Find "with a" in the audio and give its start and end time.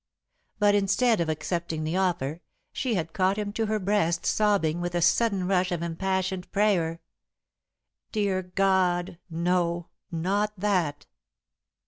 4.81-4.99